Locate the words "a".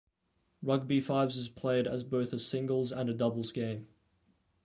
2.33-2.39, 3.07-3.13